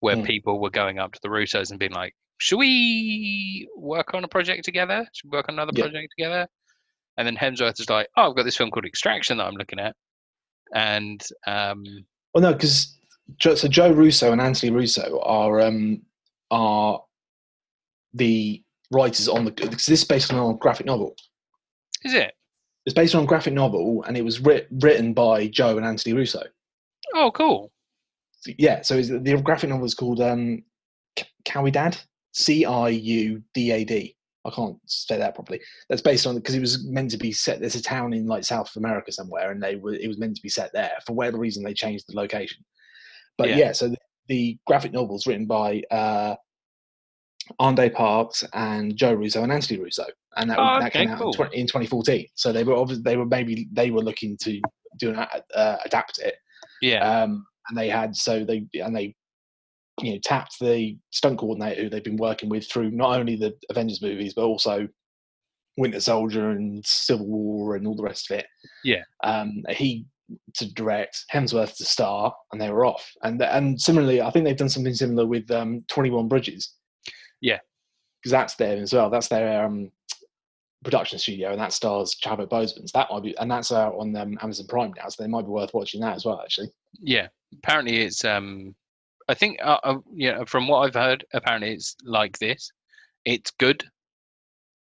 [0.00, 0.26] where Mm.
[0.26, 4.28] people were going up to the Russos and being like, "Should we work on a
[4.28, 5.08] project together?
[5.14, 5.84] Should we work on another Yeah.
[5.84, 6.48] project together?"
[7.16, 9.78] And then Hemsworth is like, "Oh, I've got this film called Extraction that I'm looking
[9.78, 9.96] at,"
[10.74, 12.94] and um, Well, no, because
[13.40, 16.04] so Joe Russo and Anthony Russo are um,
[16.50, 17.02] are
[18.12, 21.14] the writers on the because this is based on a graphic novel.
[22.04, 22.34] is it?
[22.84, 26.12] It's based on a graphic novel, and it was writ, written by Joe and Anthony
[26.14, 26.42] Russo.
[27.14, 27.72] Oh, cool.
[28.40, 30.62] So, yeah, so the graphic novel is called um,
[31.16, 31.98] K- Cowie Dad,
[32.32, 34.14] C I U D A D.
[34.44, 35.60] I can't say that properly.
[35.88, 37.58] That's based on because it was meant to be set.
[37.58, 40.42] There's a town in like South America somewhere, and they were it was meant to
[40.42, 40.92] be set there.
[41.04, 42.64] For whatever reason, they changed the location.
[43.36, 43.56] But Yeah.
[43.56, 43.96] yeah, so the,
[44.28, 46.36] the graphic novel is written by uh,
[47.60, 50.04] Ande Parks and Joe Russo and Anthony Russo,
[50.36, 51.28] and that, Oh, that came out cool.
[51.30, 52.26] in, 20, in 2014.
[52.34, 54.60] So they were obviously they were maybe they were looking to
[54.98, 55.16] do an
[55.54, 56.34] uh, adapt it
[56.82, 57.00] Yeah.
[57.22, 59.14] um, and they had so they and they
[60.00, 63.54] you know tapped the stunt coordinator who they've been working with through not only the
[63.70, 64.88] Avengers movies but also
[65.78, 68.46] Winter Soldier and Civil War and all the rest of it.
[68.84, 69.02] Yeah.
[69.24, 70.06] um, he
[70.54, 73.08] to direct, Hemsworth to star, and they were off.
[73.22, 76.74] And and similarly, I think they've done something similar with um, Twenty One Bridges.
[77.40, 77.58] Yeah.
[78.22, 79.10] because that's there as well.
[79.10, 79.90] That's their um,
[80.84, 82.88] production studio, and that stars Chadwick Boseman.
[82.88, 85.42] So that might be, and that's out on um, Amazon Prime now, so they might
[85.42, 86.40] be worth watching that as well.
[86.42, 86.70] Actually,
[87.00, 87.28] Yeah,
[87.62, 88.24] apparently it's.
[88.24, 88.74] Um,
[89.28, 92.70] I think, uh, uh, yeah, from what I've heard, apparently it's like this.
[93.24, 93.84] It's good,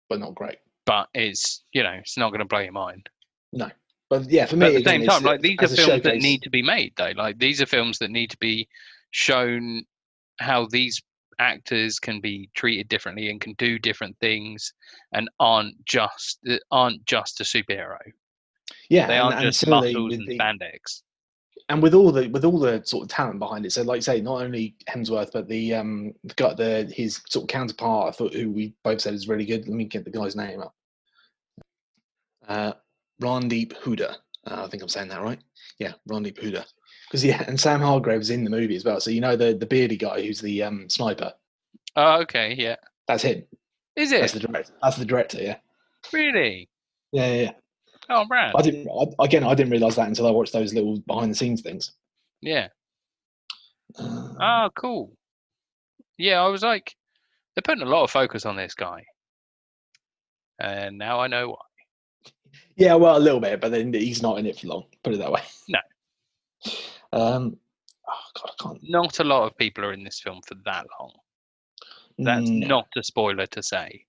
[0.09, 0.59] but not great.
[0.87, 3.09] but it's you know it's not going to blow your mind.
[3.53, 3.71] No,
[4.11, 6.43] but yeah, for me, But at the same time, like these are films that need
[6.43, 7.13] to be made, though.
[7.15, 8.69] Like these are films that need to be
[9.13, 9.85] shown
[10.41, 11.01] how these
[11.39, 14.73] actors can be treated differently and can do different things
[15.13, 17.99] and aren't just uh, aren't just a superhero.
[18.89, 21.03] Yeah, They aren't and just similarly muscles with and the- spandex.
[21.69, 23.73] and with all the with all the sort of talent behind it.
[23.73, 28.09] So, like say, not only Hemsworth, but the um got the his sort of counterpart.
[28.09, 29.67] I thought who we both said is really good.
[29.69, 30.75] Let me get the guy's name up.
[32.47, 32.73] Uh,
[33.23, 34.17] Randeep Hooda.
[34.47, 35.39] Uh, I think I'm saying that right.
[35.79, 36.65] Yeah, Randeep Hooda.
[37.15, 38.99] Because yeah, and Sam Hargrave's in the movie as well.
[39.01, 41.33] So you know the the beardy guy who's the um sniper.
[41.95, 42.75] Oh, okay, yeah.
[43.07, 43.45] That's him.
[43.95, 44.73] Is That's it the director.
[44.83, 45.41] That's the director.
[45.41, 45.59] Yeah.
[46.13, 46.69] really?
[47.13, 47.43] Yeah, yeah.
[47.43, 47.51] yeah.
[48.11, 48.51] Oh, man.
[48.57, 48.89] I didn't.
[48.89, 51.93] I, again, I didn't realize that until I watched those little behind the scenes things.
[52.41, 52.67] Yeah.
[53.97, 55.17] Uh, Oh, cool.
[56.19, 56.97] Yeah, I was like,
[57.55, 59.05] they're putting a lot of focus on this guy,
[60.61, 62.53] and now I know why.
[62.75, 64.87] Yeah, well, a little bit, but then he's not in it for long.
[65.05, 65.43] Put it that way.
[65.69, 65.79] No.
[67.15, 67.57] Um,
[68.09, 68.81] oh god, I can't.
[68.83, 71.13] Not a lot of people are in this film for that long.
[72.19, 72.67] That's No.
[72.67, 74.05] not a spoiler to say.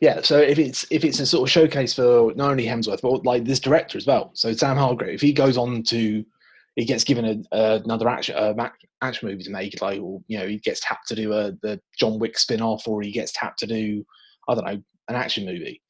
[0.00, 3.24] Yeah, so if it's if it's a sort of showcase for not only Hemsworth but
[3.24, 4.30] like this director as well.
[4.34, 6.24] So Sam Hargrave, if he goes on to,
[6.76, 8.70] he gets given a, a, another action uh,
[9.02, 11.80] action movie to make, like or, you know he gets tapped to do a the
[11.98, 14.04] John Wick spin off, or he gets tapped to do
[14.48, 15.82] I don't know an action movie.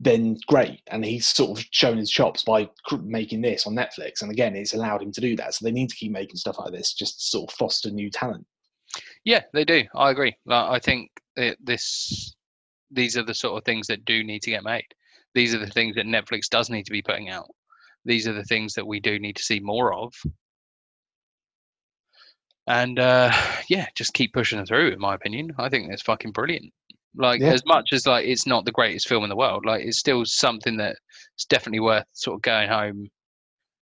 [0.00, 2.68] Then great, and he's sort of shown his chops by
[3.02, 5.54] making this on Netflix, and again, it's allowed him to do that.
[5.54, 8.46] So they need to keep making stuff like this, just sort of foster new talent.
[9.24, 9.84] Yeah, they do.
[9.96, 10.36] I agree.
[10.46, 12.34] Like, I think it, this
[12.90, 14.86] these are the sort of things that do need to get made.
[15.34, 17.48] These are the things that Netflix does need to be putting out.
[18.04, 20.14] These are the things that we do need to see more of.
[22.66, 23.32] And uh,
[23.68, 24.92] yeah, just keep pushing them through.
[24.92, 26.72] In my opinion, I think that's fucking brilliant.
[27.16, 27.52] Like Yeah.
[27.52, 30.24] as much as like it's not the greatest film in the world, like it's still
[30.24, 30.98] something that's
[31.48, 33.08] definitely worth sort of going home,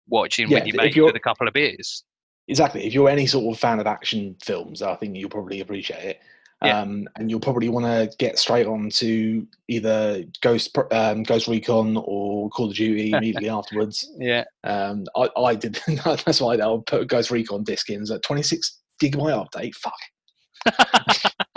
[0.08, 2.04] watching Yeah, with your if mates with a couple of beers.
[2.48, 2.86] Exactly.
[2.86, 6.20] If you're any sort of fan of action films, I think you'll probably appreciate it.
[6.64, 6.80] Yeah.
[6.82, 11.96] Um, and you'll probably want to get straight on to either Ghost um, Ghost Recon
[12.04, 14.12] or Call of Duty immediately afterwards.
[14.18, 15.80] Yeah, Um, I, I did.
[16.04, 18.02] that's why I'll put Ghost Recon disc in.
[18.12, 19.74] At 26 gigabyte update.
[19.76, 21.34] Fuck,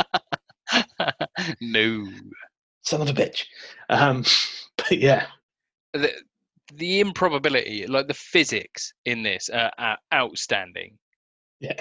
[1.62, 2.06] no.
[2.82, 3.44] son of a bitch.
[3.88, 4.24] Um,
[4.76, 5.26] but yeah,
[5.92, 6.12] the
[6.74, 10.98] the improbability, like the physics in this, are, are outstanding.
[11.60, 11.80] yeah.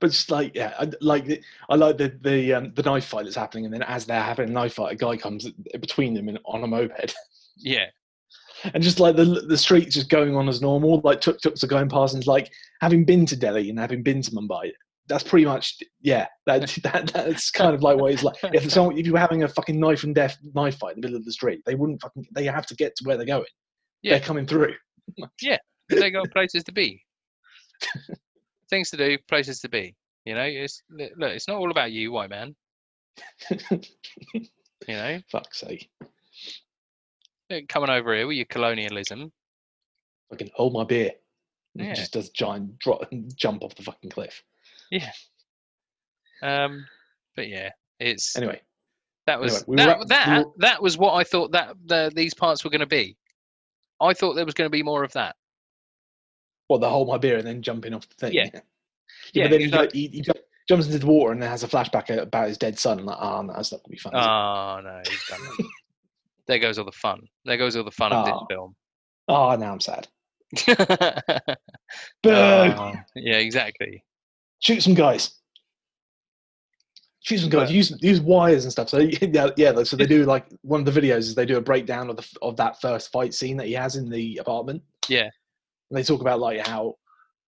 [0.00, 3.24] But just like yeah, I, like the, I like the the um, the knife fight
[3.24, 6.28] that's happening, and then as they're having a knife fight, a guy comes between them
[6.28, 7.14] in, on a moped.
[7.58, 7.86] Yeah,
[8.74, 11.68] and just like the the streets just going on as normal, like tuk tuks are
[11.68, 12.50] going past, and it's like
[12.80, 14.72] having been to Delhi and having been to Mumbai.
[15.08, 16.26] That's pretty much yeah.
[16.46, 18.36] That, that that's kind of like what it's like.
[18.54, 21.06] If someone if you were having a fucking knife and death knife fight in the
[21.06, 22.26] middle of the street, they wouldn't fucking.
[22.32, 23.44] They have to get to where they're going.
[24.02, 24.12] Yeah.
[24.12, 24.74] They're coming through.
[25.42, 25.58] Yeah,
[25.90, 27.02] they got places to be,
[28.70, 29.94] things to do, places to be.
[30.24, 32.54] You know, it's look, it's not all about you, white man.
[34.88, 35.90] You know, Fuck's sake!
[37.68, 39.32] Coming over here with your colonialism.
[40.32, 41.10] I can hold my beer.
[41.74, 41.92] Yeah.
[41.92, 43.02] It just does giant drop
[43.34, 44.42] jump off the fucking cliff.
[46.42, 46.84] Um,
[47.36, 48.60] but yeah, it's Anyway,
[49.26, 51.52] that was anyway, we that, were at- we that were- that was what I thought
[51.52, 53.16] that the, these parts were going to be.
[54.00, 55.36] I thought there was going to be more of that.
[56.66, 58.32] what the hold my beer and then jumping off the thing.
[58.32, 58.48] Yeah.
[58.52, 58.60] yeah,
[59.32, 60.22] Yeah, but then he, like, he, he
[60.68, 62.98] jumps into the water and then has a flashback about his dead son.
[62.98, 64.14] I'm like, oh no, that's not gonna be fun.
[64.16, 65.66] Oh no, he's done that.
[66.48, 67.20] there goes all the fun.
[67.44, 68.46] There goes all the fun of this Oh.
[68.50, 68.74] film.
[69.28, 70.08] Oh, now I'm sad.
[72.24, 72.30] Boo!
[72.30, 74.02] Uh, yeah, exactly.
[74.62, 75.34] Shoot some guys.
[77.20, 77.70] Shoot some guys.
[77.70, 78.88] Use use wires and stuff.
[78.88, 79.82] So yeah, yeah.
[79.82, 82.26] So they do like one of the videos is they do a breakdown of the
[82.42, 84.82] of that first fight scene that he has in the apartment.
[85.08, 85.28] Yeah.
[85.90, 86.94] And they talk about like how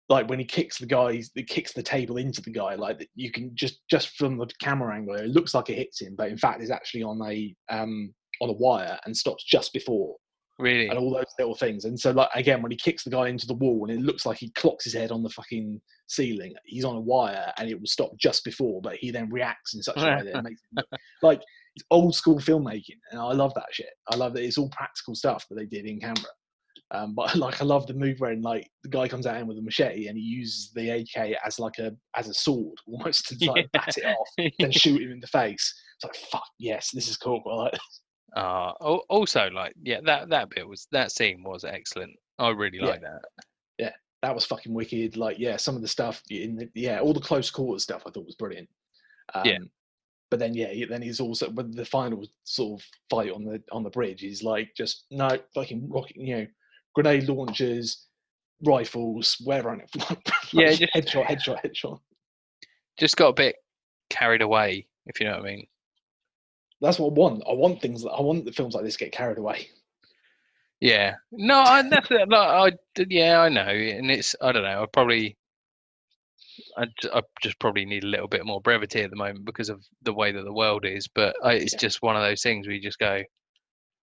[0.09, 2.75] like when he kicks the guy, he kicks the table into the guy.
[2.75, 6.17] Like you can just just from the camera angle, it looks like it hits him,
[6.17, 10.17] but in fact, it's actually on a um on a wire and stops just before
[10.59, 10.89] Really.
[10.89, 11.85] and all those little things.
[11.85, 14.25] And so, like again, when he kicks the guy into the wall, and it looks
[14.25, 17.79] like he clocks his head on the fucking ceiling, he's on a wire, and it
[17.79, 20.63] will stop just before, but he then reacts in such a way that it makes
[20.63, 21.43] it look, like
[21.75, 23.91] it's old school filmmaking, and I love that shit.
[24.11, 26.31] I love that it's all practical stuff that they did in camera.
[26.91, 29.59] Um, but like, I love the move where like the guy comes out in with
[29.59, 33.51] a machete and he uses the AK as like a as a sword, almost to
[33.51, 35.75] like bat it off, then shoot him in the face.
[35.97, 37.43] It's like fuck, yes, this is cool.
[37.45, 37.79] Like,
[38.35, 38.71] Uh,
[39.09, 42.13] also, like, yeah, that that bit was that scene was excellent.
[42.39, 42.87] I really Yeah.
[42.87, 43.23] like that.
[43.79, 43.93] Yeah.
[44.23, 45.17] That was fucking wicked.
[45.17, 48.11] Like, yeah, some of the stuff in the, yeah, all the close quarters stuff I
[48.11, 48.69] thought was brilliant.
[49.35, 49.59] Um, Yeah.
[50.31, 53.85] But then, yeah, then he's also when the final sort of fight on the on
[53.85, 54.21] the bridge.
[54.23, 56.47] He's like, just no fucking rocket, you know,
[56.95, 58.07] grenade launchers,
[58.65, 59.91] rifles, whatever on it.
[60.53, 62.01] Yeah, just- headshot, headshot, headshot.
[62.99, 63.57] Just got a bit
[64.11, 65.67] carried away, if you know what I mean.
[66.81, 67.43] That's what I want.
[67.49, 68.03] I want things.
[68.03, 69.69] That, I want the films like this get carried away.
[70.81, 71.15] Yeah.
[71.33, 74.83] No, I that's it, like, I yeah, I know, and it's I don't know.
[74.83, 75.37] I probably.
[76.77, 79.85] I, I just probably need a little bit more brevity at the moment because of
[80.03, 81.09] the way that the world is.
[81.09, 81.79] But I, it's Yeah.
[81.81, 83.23] just one of those things where you just go,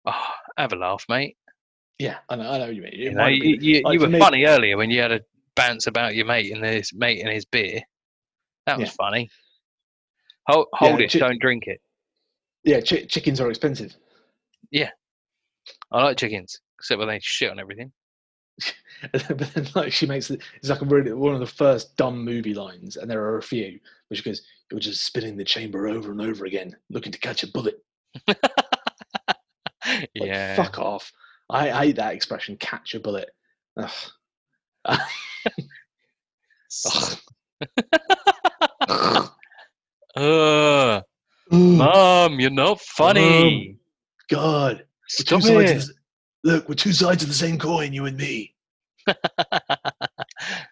[0.04, 0.26] "Oh,
[0.56, 1.36] have a laugh, mate."
[1.98, 2.50] Yeah, I know.
[2.50, 2.92] I know what you mean.
[2.94, 5.20] You know, you, like, you were me- funny earlier when you had a
[5.54, 7.80] bounce about your mate and his mate and his beer.
[8.66, 8.94] That was Yeah.
[8.96, 9.30] funny.
[10.48, 11.80] Hold, hold it, chi- don't drink it.
[12.66, 13.94] Yeah, chi- chickens are expensive.
[14.70, 14.90] Yeah,
[15.92, 17.92] I like chickens, except when they shit on everything.
[19.12, 22.24] but then like she makes it it's like a really one of the first dumb
[22.24, 26.10] movie lines and there are a few which goes you're just spinning the chamber over
[26.10, 27.84] and over again looking to catch a bullet
[29.86, 30.56] Like, yeah.
[30.56, 31.12] fuck off
[31.50, 33.28] i hate that expression catch a bullet
[33.76, 33.90] Ugh.
[36.88, 37.18] Ugh.
[38.88, 39.26] Uh,
[40.16, 41.02] Ugh,
[41.56, 43.76] Mom, you're not funny.
[44.28, 44.84] God.
[45.18, 45.94] We're two sides the,
[46.44, 48.54] look, we're two sides of the same coin, you and me.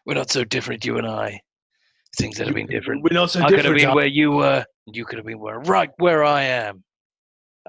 [0.06, 1.40] We're not so different, you and I.
[2.18, 3.02] Things that have been different.
[3.02, 3.80] We're not so I could have different.
[3.82, 4.64] been where you were.
[4.86, 6.84] and You could have been where right where I am.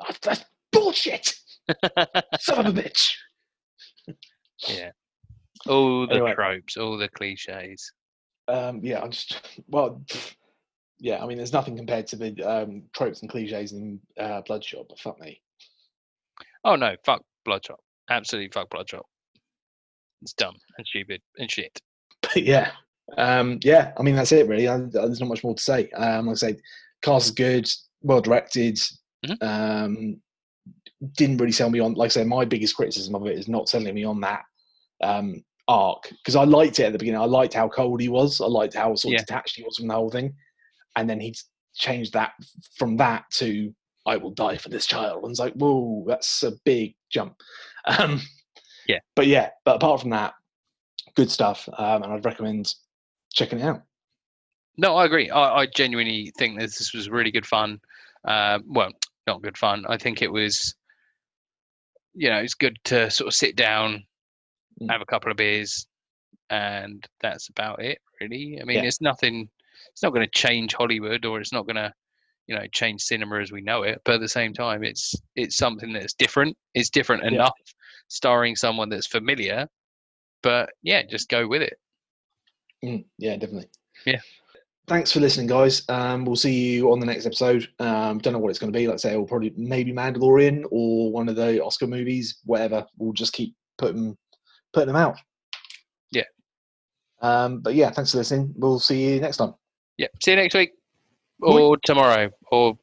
[0.02, 1.34] Ah, That's bullshit.
[2.40, 3.14] Son of a bitch.
[4.68, 4.90] yeah.
[5.68, 6.34] All the Anyway.
[6.34, 7.92] tropes, all the cliches.
[8.48, 10.02] Um, yeah, I'm just well,
[11.00, 11.24] yeah.
[11.24, 15.00] I mean, there's nothing compared to the um, tropes and cliches in uh, Bloodshot, but
[15.00, 15.42] fuck me.
[16.64, 17.80] Oh no, fuck Bloodshot.
[18.10, 19.06] Absolutely fuck Bloodshot.
[20.22, 21.80] It's dumb and stupid and shit.
[22.22, 22.72] But yeah,
[23.18, 23.92] um, yeah.
[23.98, 24.68] I mean, that's it really.
[24.68, 25.90] I, there's not much more to say.
[25.92, 26.56] Um, like I say,
[27.04, 27.68] cast is good,
[28.02, 28.80] well directed.
[29.26, 29.44] Mhm.
[29.44, 30.22] Um,
[31.18, 31.94] didn't really sell me on.
[31.94, 34.44] Like I said, my biggest criticism of it is not selling me on that
[35.04, 37.22] um, arc because I liked it at the beginning.
[37.22, 38.42] I liked how cold he was.
[38.42, 39.26] I liked how sort of Yeah.
[39.26, 40.34] detached he was from the whole thing,
[40.96, 41.36] and then he
[41.76, 42.34] changed that
[42.78, 43.74] from that to
[44.06, 47.36] "I will die for this child." And it's like, whoa, that's a big jump.
[48.00, 48.20] Um,
[48.88, 49.00] Yeah.
[49.16, 50.34] but yeah, but apart from that,
[51.16, 52.74] good stuff, um, and I'd recommend
[53.34, 53.82] checking it out.
[54.78, 55.30] No, I agree.
[55.30, 57.80] I, I genuinely think that this was really good fun.
[58.28, 58.92] Uh, well,
[59.28, 59.86] not good fun.
[59.88, 60.74] I think it was,
[62.16, 64.04] you know, it's good to sort of sit down,
[64.82, 64.92] Mm.
[64.92, 65.88] have a couple of beers,
[66.50, 68.60] and that's about it, really.
[68.62, 68.86] I mean, Yeah.
[68.86, 69.48] it's nothing.
[69.92, 71.92] It's not going to change Hollywood, or it's not going to,
[72.48, 74.02] you know, change cinema as we know it.
[74.06, 76.56] But at the same time, it's it's something that's different.
[76.74, 77.30] It's different Yeah.
[77.32, 77.54] enough,
[78.08, 79.68] starring someone that's familiar.
[80.44, 81.78] But yeah, just go with it.
[82.84, 83.70] Mm, yeah, definitely.
[84.06, 84.20] Yeah.
[84.88, 85.82] Thanks for listening, guys.
[85.90, 87.68] Um, we'll see you on the next episode.
[87.80, 88.86] Um, don't know what it's going to be.
[88.86, 92.86] Like I say, it'll probably maybe Mandalorian or one of the Oscar movies, whatever.
[93.00, 94.16] We'll just keep putting
[94.74, 95.18] putting them out.
[96.12, 96.26] Yeah.
[97.22, 98.54] Um, but yeah, thanks for listening.
[98.56, 99.56] We'll see you next time.
[99.98, 100.08] Yeah.
[100.22, 100.72] See you next week,
[101.42, 102.78] or tomorrow, or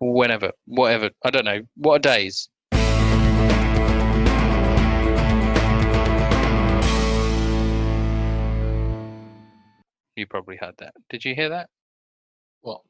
[0.00, 1.10] whenever, whatever.
[1.24, 1.60] I don't know.
[1.76, 2.48] What are days?
[10.16, 10.94] You probably heard that.
[11.10, 11.68] Did you hear that?
[12.60, 12.82] What?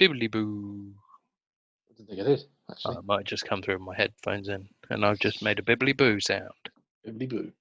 [0.00, 0.92] Bibbly boo.
[1.88, 2.40] I didn't think it is.
[2.42, 2.96] I did Oh, actually.
[2.96, 6.18] it might just come through my headphones in, and I've just made a bibbly boo
[6.18, 6.50] sound.
[7.06, 7.52] Bibbidi boo.